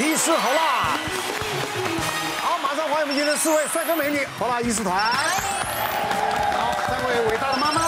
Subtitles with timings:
[0.00, 0.96] 医师好啦。
[2.40, 4.96] 好，马上欢迎我们今天四位帅哥美女，好啦医师团。
[4.96, 7.82] 好，三位伟大的妈妈。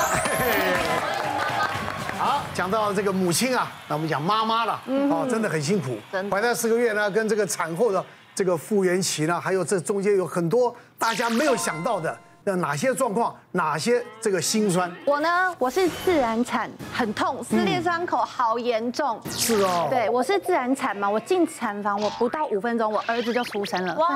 [2.22, 5.98] 好，讲到这个母亲啊，那我们讲妈妈了，哦，真的很辛苦，
[6.30, 8.05] 怀胎四个月呢，跟这个产后的
[8.35, 12.15] 这个复原期呢，还有这中间有很多大家没有想到的。
[12.45, 13.34] 那哪些状况？
[13.52, 14.91] 哪些这个心酸？
[15.04, 19.20] 我呢，我是自然产，很痛，撕裂伤口好严重。
[19.30, 19.86] 是哦。
[19.88, 23.95] 对，我是自然产嘛，我进产房，我不到五分钟，我儿子就出生了。
[23.95, 24.09] 哇，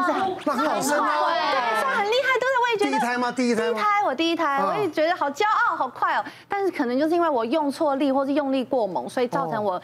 [0.45, 1.09] 那很好生啊。
[1.31, 2.57] 对，算很厉害，对不对？
[2.63, 2.91] 我也觉得。
[2.91, 3.31] 第一胎吗？
[3.31, 3.63] 第一胎。
[3.63, 6.25] 第一胎，我第一胎，我也觉得好骄傲，好快哦。
[6.49, 9.81] 但是可能就是因为我用错力，或是用力过猛，所以造成我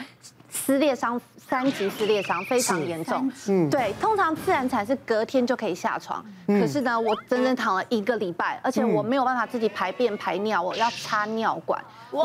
[0.53, 1.21] 撕裂伤。
[1.45, 11.79] 三级撕裂伤非常严重，嗯，对，通常自然产是隔天就可以下床，可是呢，我整整躺了一个礼拜，而且我没有办法自己排便排尿，我要插尿管，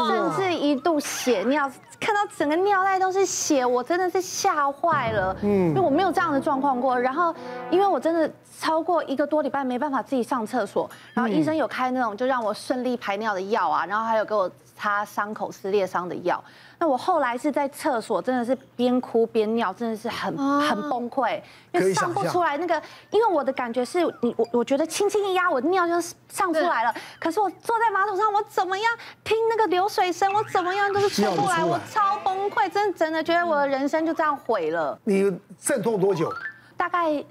[0.07, 1.69] 甚至一度血尿，
[1.99, 7.35] 看到整个尿袋都是血，我真的是吓坏了，嗯，因为我没有这样的状况过，然后
[7.69, 16.41] 因为我真的超过一个多礼拜没办法自己上厕所，然后医生有开那种就让我顺利排尿的药啊，然后还有给我擦伤口撕裂伤的药。
[16.79, 22.57] 那我后来是在厕所，真的是边哭边尿，真的是很很崩溃，因为上不出来。
[22.57, 25.93] 那个，因为我的感觉是你我我觉得轻轻一压，我的尿就
[26.29, 26.93] 上出来了。
[27.19, 28.91] 可是我坐在马桶上，我怎么样
[29.23, 34.99] 听那个流水声，我怎么样都是出不来，我超崩溃，真的真的觉得我的人生就这样毁了。
[35.03, 36.31] 你阵痛多久？
[36.75, 37.23] 大概。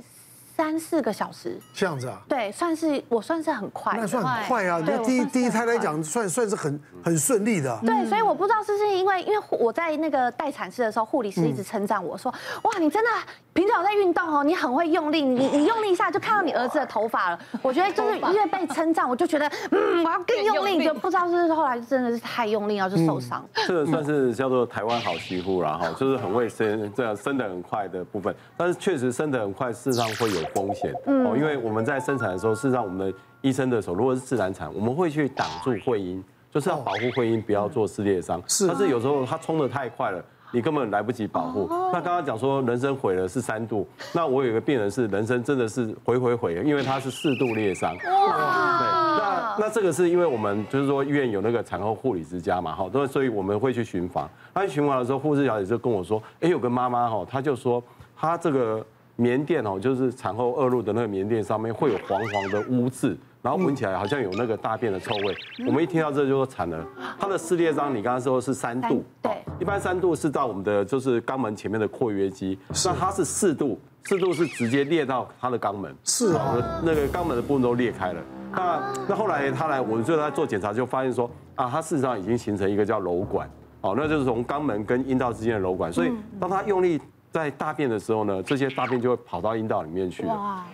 [0.56, 2.18] 三四个小时这样子啊？
[2.26, 4.80] 对，算是我算是很快，那算很快啊。
[4.80, 7.78] 对，第一第一胎来讲，算算是很很顺利的。
[7.84, 12.32] 对，所以我不知道是不是因为，因为我在那个待产室的时候，护理师一直称赞我说
[12.64, 13.10] ：“哇，你真的
[13.52, 17.38] 平常有在运动哦，你很会用力，你你用力一下就看到你儿子的头发了。
[17.60, 23.46] ”我觉得就是因为被称赞，我就觉得嗯，我要更用力，就不知道是不是后来真的是太用力，然后就受伤。
[23.66, 28.34] 这个算是叫做台湾好媳妇了哈，就是很会生，这样生的很快的部分。
[28.56, 30.94] 但是确实生的很快，事实上会有风险。
[31.06, 31.26] 嗯。
[31.26, 38.42] 哦，因为我们在生产的时候，事实上我们的医生的手如果是自然产，我们会去挡住会阴，就是要保护会阴不要做撕裂伤。
[38.46, 38.66] 是。
[38.66, 41.68] 但是有时候它冲的太快了，你根本来不及保护。
[41.92, 47.94] 那刚刚讲说人生毁了是三度，那我有一个病人是人生真的是毁毁毁，因为他是四度裂伤。
[47.94, 48.78] 哇。
[48.78, 48.86] 对。
[49.18, 54.28] 那那这个是因为我们就是说医院有那个产后护理之家嘛，哈，都所以我们会去巡房。
[54.52, 57.82] 他去巡房的时候，护士小姐就跟我说，哎，有个妈妈哈，她就说
[58.16, 58.84] 她这个。
[59.16, 65.34] 棉垫哦，就是产后恶露的那个棉垫上面会有黄黄的污渍，然后闻起来好像有那个大便的臭味。
[65.66, 66.86] 我们一听到这就说惨了，
[67.18, 78.22] 它的撕裂伤你刚刚说是三度，对，一般三度是到我们的就是肛门前面的括约肌，那它是四度，四度是直接裂到它的肛门，是啊，那个肛门的部分都裂开了。
[78.52, 83.48] 那那后来他来，我们就在做检查，就发现说啊，它事实上已经形成一个叫瘘管，
[83.80, 87.00] 哦，那就是从肛门跟阴道之间的瘘管，所以当他用力。
[87.30, 90.24] 在大便的时候呢，这些大便就会跑到阴道里面去！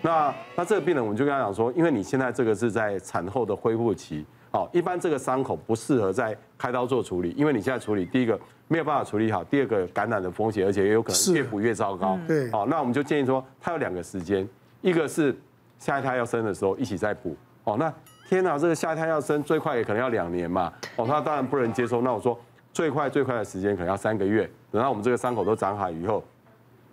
[0.01, 12.17] 那那这个病人，我们就跟他讲说，因为你现在这个是在产后的恢复期，好，一般这个伤口不适合在开刀做处理，因为你现在处理，第一个没有办法处理好，第二个感染的风险，而且也有可能越补越糟糕。
[12.29, 12.49] 对。
[12.53, 14.49] 好，那我们就建议说，他有两个时间，
[14.83, 15.37] 一个是
[15.79, 17.37] 下一胎要生的时候一起再补。
[17.65, 17.93] 哦，那
[18.29, 20.73] 天哪，这个下一胎要生最快也可能要两年嘛。
[20.97, 22.01] 哦，他当然不能接受。
[22.03, 22.39] 那我说
[22.73, 26.23] 最快最快的时间可能要三个月，等到我们这个伤口都长好以后。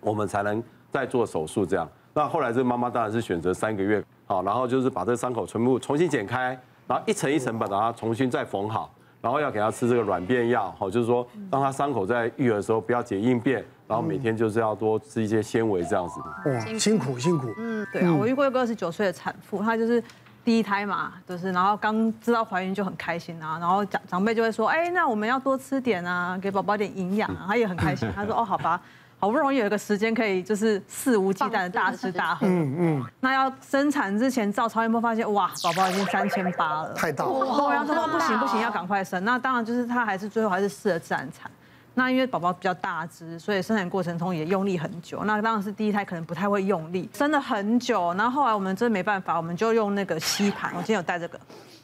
[0.00, 1.88] 我们才能再做手术这样。
[2.12, 16.20] 那后来这个妈妈当然是选择三个月，好，然后就是把这个伤口全部重新剪开，然后一层一层把它重新再缝好，然后要给她吃这个软便药，好，就是说让她伤口在愈合的时候不要结硬便，然后每天就是要多吃一些纤维这样子。
[16.46, 17.54] 哇，辛苦辛苦。
[17.58, 20.02] 嗯，对啊，我遇过一个二十九岁的产妇，她就是
[20.44, 28.80] 第一胎嘛，就是然后刚知道怀孕就很开心啊，然后长长辈就会说，哎，那我们要多吃点啊，给宝宝点营养啊，她也很开心，她说，哦，好吧。
[29.20, 39.22] 好不容易有一个时间可以就是肆无忌惮的大吃大喝，嗯嗯，那要生产之前照超音波发现，哇，宝宝已经三千八了，太大了，不行不行，要赶快生。
[39.22, 41.50] 那当然就是他还是最后还是试了自然产。
[41.92, 45.22] 那因为宝宝比较大只，所以生产过程中也用力很久。
[45.24, 48.14] 那当然是第一胎可能不太会用力，生了很久。
[48.14, 51.38] 然后后来我们真的没办法，我们就用那个吸盘，我今天有带这个。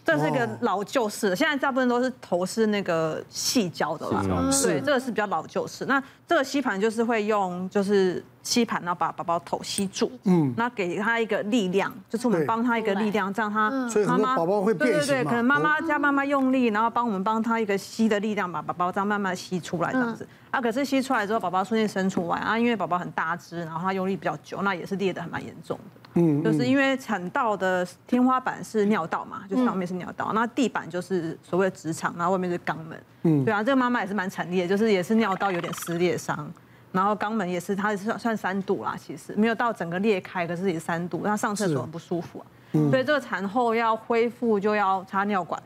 [0.06, 4.22] 这是一个老旧式的，现在大部分都是头是那个细胶的啦。
[4.62, 5.84] 对，这个是比较老旧式。
[5.84, 8.24] 那这个吸盘就是会用，就是。
[8.46, 13.68] 吸盘，然后把宝宝头吸住，嗯，那给他一个力量，就是我们帮他一个力量，这样他
[14.06, 20.24] 妈妈宝宝会变形，对对对，可能妈妈加妈妈用力，然后帮我们帮他一个吸的力量，把宝宝这样慢慢吸出来这样子。
[20.52, 26.05] 啊，可是吸出来之后，宝宝瞬间生出来啊，因为宝宝很大只，然后他用力比较久，那也是裂的还蛮严重的。
[26.16, 33.00] 嗯，就是因为产道的天花板是尿道嘛，就是上面是尿道，那地板就是所谓的直肠，然后外面是肛门。
[33.22, 36.50] 嗯，对啊，这个妈妈也是蛮惨烈，就是也是尿道有点撕裂伤。
[36.92, 42.46] 然后肛门也是，它是算算三度啦，其实没有到整个裂开，可是也三度，那上厕所很不舒服啊。
[42.72, 45.62] 所以这个产后要恢复就要插尿管。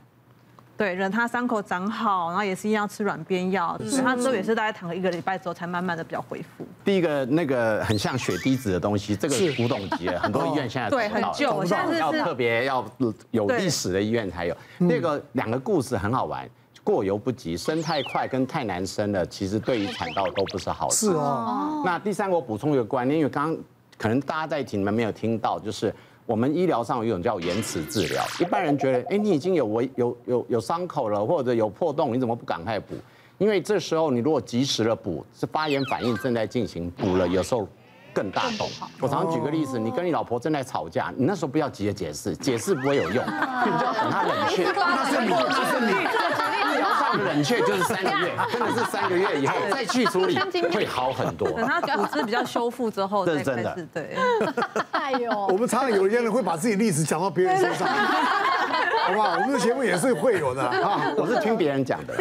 [0.80, 6.66] 对，忍他伤口长好，然后也是一样吃软便药，所以他之后也是大概躺了一个礼拜之后，才慢慢的比较恢复。
[6.82, 12.82] 第一个那个很像血滴子的东西，这个是古董级的， 很多医院现在对很旧，现在是要特别要
[13.30, 14.56] 有历史的医院才有。
[14.78, 16.48] 那个两个故事很好玩，
[16.82, 21.08] 过犹不及，生太快跟太难生了，其实对于产道都不是好事。
[21.08, 21.82] 是哦。
[21.84, 23.64] 那第三个我补充一个观念，因为刚刚
[23.98, 25.94] 可能大家在听，你们没有听到，就是。
[26.30, 32.94] 我们医疗上有一种叫延迟治疗，一般人觉得，哎，你已经有危有有有伤口了，或者有破洞，你怎么不赶快补？
[33.38, 37.66] 因为这时候你如果及时的补，是发炎反应正在进行，补了有时候
[38.14, 38.68] 更大洞。
[39.00, 43.14] 我常常举个例子，你跟你老婆正在吵架，你那时候不要急着解释，解释不会有用，
[43.66, 44.70] 你就要等她冷却。
[44.70, 46.29] 那是你，那是你。
[47.20, 50.38] 冷却就是三个月， 真的是三个月以后再去处理
[50.72, 51.48] 会好很多。
[51.50, 53.76] 等他骨质比较修复之后， 这是真的。
[53.92, 54.16] 对，
[54.92, 59.34] 哎呦，我们常常有一些人会把自己例子讲到别人身上，好不好？
[59.34, 62.14] 我们的节目也是会有的啊，我是听别人讲的。
[62.14, 62.20] 女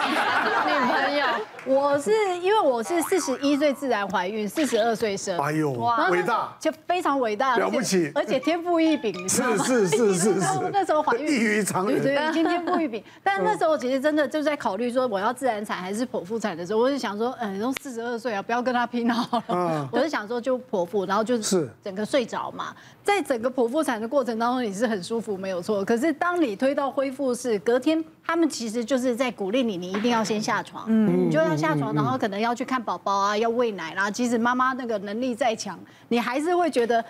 [0.92, 1.19] 朋友，
[1.66, 5.38] 我是因为我是四十一岁自然怀孕，四十二岁生。
[5.40, 5.72] 哎呦，
[6.10, 10.70] 伟大，就非常伟大，了不起，而且天赋异禀，是是 是是是。
[10.72, 13.04] 那时候怀孕异于常人，对，已经天赋异禀。
[13.24, 19.44] 但那时候其实真的就在考虑说我要自然产还是剖腹产的时候，我就想说，嗯，都四十二岁啊，不要跟他拼好了。
[19.50, 22.76] 嗯， 我就想说就剖腹，然后就是整个睡着嘛。
[23.04, 25.84] 在整个剖腹产的过程当中，你是很舒服，没有错。
[25.84, 34.10] 可是当你推到恢复室，隔天他们其实就是在鼓励你，你一定要先下床，嗯，你就要下床，然后可能要去看宝宝啊，要喂奶啦。
[34.10, 37.06] 即使妈妈那个能力再强，你还是会觉得，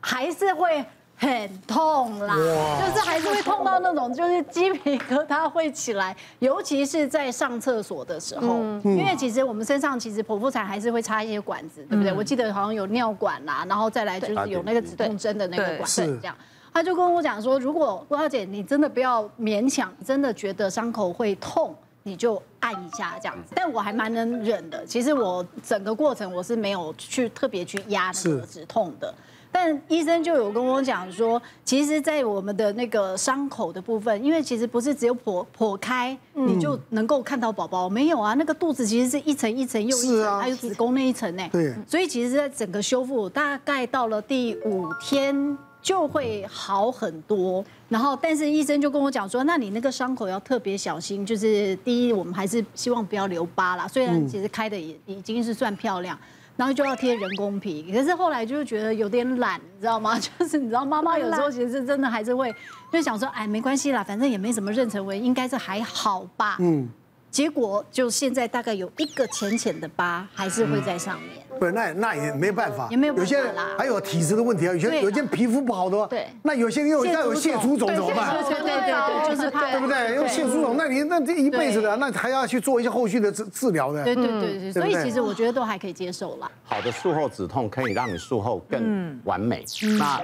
[0.00, 0.84] 还是会。
[1.22, 12.10] 很痛啦，就是还是会痛到那种，就是鸡皮疙瘩会起来，尤其是在上厕所的时候，因为其实我们身上其实剖腹产还是会插一些管子，对不对？
[12.10, 16.34] 我记得好像有尿管啦，然后再来就是有那个止痛针的那个管子这样。
[16.72, 23.52] 他就跟我讲说，如果郭小姐你真的不要勉强，真的觉得伤口会痛，你就按一下这样子。
[23.54, 29.14] 但我还蛮能忍的，其实我整个过程我是没有去特别去压那个止痛的。
[29.52, 41.48] 但医生就有跟我讲说，其实，在我们的那个伤口的部分，因为其实不是只有剖剖开，你就能够看到宝宝，没有啊，那个肚子其实是一层一层又一层，还有子宫那一层呢。
[41.50, 41.74] 对。
[41.84, 47.64] 所以其实，在整个修复，大概到了第五天就会好很多。
[47.88, 53.88] 然后，但是医生就跟我讲说，那你那个伤口要特别小心，就是第一，我们还是希望不要留疤啦。
[53.88, 56.18] 虽然其实开的也已经是算漂亮。
[56.56, 60.20] 然后就要贴人工皮，可是后来就是觉得有点懒，你知道吗？
[60.20, 62.54] 就是你知道妈妈有时候其实是真的还是会，
[62.92, 66.58] 就想说，哎，没关系啦，反正也没什么妊娠纹，应该是还好吧。
[66.60, 66.86] 嗯。
[67.30, 71.46] 结果就现在大概有一个浅浅的疤，还是会在上面。
[71.58, 73.14] 不是，那那也没办法，也没有。
[73.14, 73.40] 有些
[73.78, 76.26] 还有体质的问题啊，有些有些皮肤不好的，对。
[76.42, 78.34] 那有些人又要有蟹足肿怎么办？
[78.42, 80.16] 对对对，就是怕，对不对？
[80.16, 84.02] 有蟹足肿，那你那这一辈子的，那还要去做一些后续的治治疗的。
[84.02, 86.50] 对对对对，所以其实我觉得都还可以接受啦。
[86.64, 89.64] 好的术后止痛可以让你术后更完美。
[89.98, 90.20] 那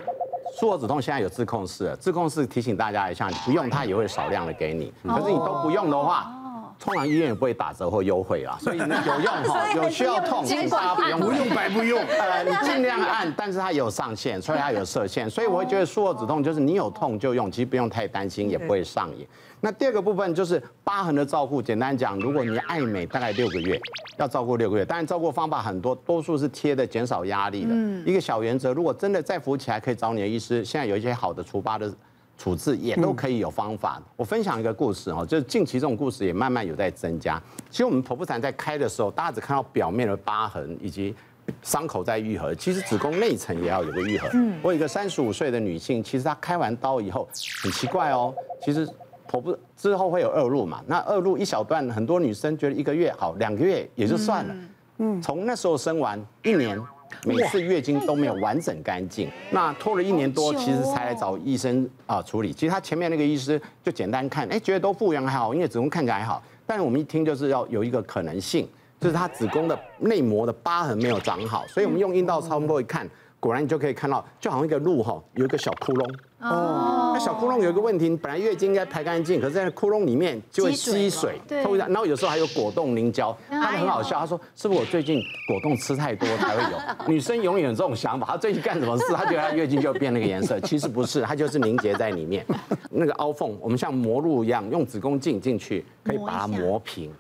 [0.59, 6.33] 术后止痛现在有自控式，自控式提醒大家一下，你不用它也会少量的给你，可是你都不用的话。
[6.79, 12.01] 通常医院也不会打折或优惠啦， 所以呢有用哈，有需要痛，其他不用，不用白不用。
[12.07, 19.27] 呃，你尽量按，但是它有上限，所以它有设限，所以我会觉得术后止痛就是你有痛就用，其实不用太担心，也不会上瘾。
[19.61, 23.81] 那第二个部分就是疤痕的照顾，简单讲，如果你爱美大概六个月，
[24.19, 27.75] 要照顾六个月，当然照顾方法很多，多数是贴的，减少压力的。
[28.05, 30.65] 一个小原则，如果真的再浮起来，可以找你的医师。
[30.65, 31.93] 现在有一些好的除疤的。
[32.37, 34.01] 处置也都可以有方法。
[34.17, 37.43] 我分享一个故事哦，就是近期这种故事也慢慢有在增加。
[37.71, 41.15] 其实我们剖腹产在开的时候，大家只看到表面的疤痕以及
[41.63, 44.29] 伤口在愈合，其实子宫内层也要有个愈合。
[44.35, 47.29] 嗯我有一个三十五岁的女性，其实她开完刀以后
[47.63, 48.87] 很奇怪哦，其实
[49.31, 54.55] 剖腹之后会有恶露嘛，那恶露一小段，很多女生觉得一个月好，两个月也就算了。
[54.99, 56.81] 嗯，从那时候生完一年。
[57.25, 62.53] 每次月经都没有完整干净，那拖了一年多，其实才来找医生啊处理。
[62.53, 66.43] 其实他前面那个医师就简单看，哎，觉得都复原还好，因为子宫看起来还好。
[66.67, 68.69] 但是我们一听就是要有一个可能性，
[69.01, 73.09] 就是他子宫的内膜的疤痕没有长好，所以我们用阴道超声波一看。
[73.39, 76.15] 果然你就可以看到，就好像一个路哈，有一个小窟窿。
[76.41, 77.13] 哦。
[77.15, 81.41] 那小窟窿有一个问题，本来月经应该排干净，可是在窟窿里面就会积水。
[81.47, 81.63] 对。
[81.77, 92.45] 然后有时候还有果冻凝胶，他们很好笑，他说：“是不是我最近果冻吃太多才会有？” 女生永远有这种想法，她最近干什么事，她觉得她月经就变那个颜色，其实不是，它就是凝结在里面。
[92.91, 97.13] 那个凹缝，我们像磨路一样，用子宫镜进去，可以把它磨平，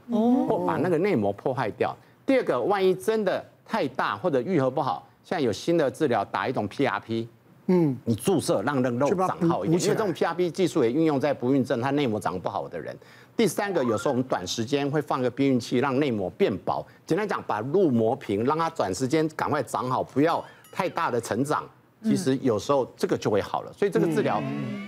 [0.48, 1.94] 或把那个内膜破坏掉。
[2.24, 3.44] 第二个，万一真的。
[3.68, 7.26] 太大或者愈合不好，现在有新的治疗，打一种 PRP，
[7.66, 12.96] 嗯，你注射让那肉长好一点，因为这种 PRP 技术也运用在不孕症，它内膜长不好的人。
[13.36, 21.64] 第三个，有时候我们短时间会放个避孕器，让内膜变薄，简单讲，把路磨平，让它短时间赶快长好，不要太大的成长。
[22.04, 24.40] 其实有时候这个就会好了，所以这个治疗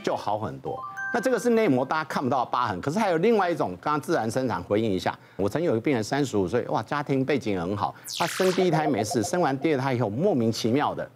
[0.04, 0.78] 就好很多。
[1.12, 2.81] 那这个是内膜，大家看不到疤痕。
[2.81, 11.11] 可是还有另外一种，刚刚自然生产回应一下，我曾经有一个病人三十五岁，哇，家庭背景很好，他生第一胎没事，生完第二胎以后莫名其妙的，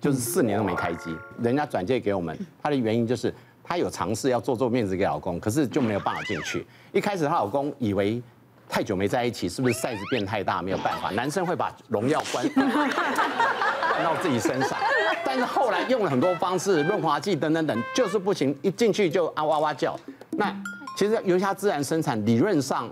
[0.00, 1.16] 就是四年都没开机。
[1.42, 6.64] 人家转介给我们，他的原因就是他有尝试要做做面子给老公，可是就没有办法进去。
[6.92, 8.22] 一开始她老公以为
[8.68, 11.10] 太久没在一起，是不是 size 变太大没有办法？
[11.10, 12.48] 男生会把荣耀关
[14.04, 14.78] 到自己身上。
[15.36, 19.94] 但是后来用了很多方式，润滑剂等等等，就是不行，一进去就啊哇哇叫。
[20.30, 20.50] 那
[20.96, 22.90] 其实由于它自然生产，理论上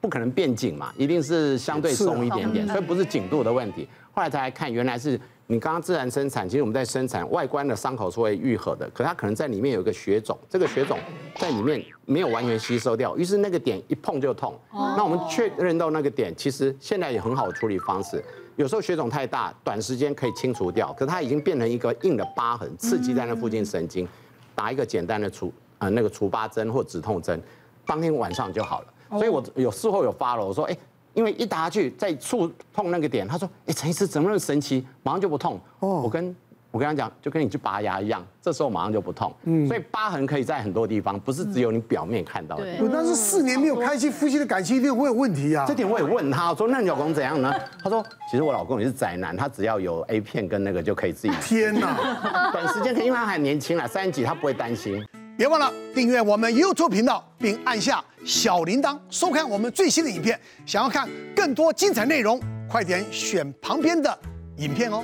[0.00, 3.88] 不可能变紧嘛，一定是相对松一点点，所以不是紧度的问题。
[4.12, 10.96] 后来才来看，原来是你刚刚自然生产，其实我们在生产外观的伤口是会愈合的，可它可能在里面有一个血肿，这个血肿
[11.40, 14.56] 在里面没有完全吸收掉，于是那个点一碰就痛。
[14.72, 18.24] 那我们确认到那个点，其实现在也很好的处理方式。
[18.60, 24.06] 有时候血肿太大，短时间可以清除掉，可是它已经变成一个硬的疤痕，刺激在那附近神经，
[24.54, 27.42] 打一个简单的除啊那个除疤针或止痛针，
[27.86, 28.86] 当天晚上就好了。
[29.12, 30.76] 所以我有事后有发了，我说哎，
[31.14, 35.58] 因为一打下去在触痛那个点，他说哎陈医师怎么那么神奇，马上就不痛。
[35.78, 36.36] 哦我跟。
[36.70, 39.34] 我跟他讲，就跟你去拔牙一样，这时候马上就不痛。
[39.44, 42.64] 嗯，所以疤痕可以在很多地方，不是只有你表面看到的。
[42.64, 45.64] 对，但是四年没有开心，夫妻的感情一定会有问题啊。
[45.66, 47.52] 这点我也问他，我说那你老公怎样呢？
[47.82, 51.34] 他说其实我老公也是宅男，他只要有 A 片跟那个就可以自己。
[51.42, 51.96] 天哪，
[52.52, 55.04] 短时间可以，因为他还年轻了，三十几他不会担心。
[55.36, 60.38] 别忘了订阅我们 YouTube 频道，并按下小铃铛，收看我们最新的影片。
[60.66, 64.16] 想要看更多精彩内容，快点选旁边的
[64.58, 65.02] 影片哦。